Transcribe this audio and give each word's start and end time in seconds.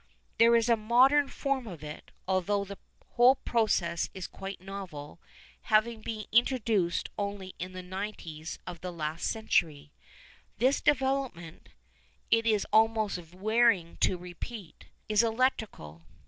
There 0.39 0.55
is 0.55 0.67
a 0.67 0.75
more 0.75 1.01
modern 1.01 1.27
form 1.27 1.67
of 1.67 1.83
it, 1.83 2.09
although 2.27 2.65
the 2.65 2.79
whole 3.09 3.35
process 3.35 4.09
is 4.15 4.25
quite 4.25 4.59
novel, 4.59 5.21
having 5.69 6.01
been 6.01 6.25
introduced 6.31 7.09
only 7.19 7.53
in 7.59 7.73
the 7.73 7.83
nineties 7.83 8.57
of 8.65 8.83
last 8.83 9.27
century. 9.29 9.91
This 10.57 10.81
development, 10.81 11.69
it 12.31 12.47
is 12.47 12.65
almost 12.73 13.19
wearying 13.31 13.97
to 13.97 14.17
repeat, 14.17 14.85
is 15.07 15.21
electrical. 15.21 16.07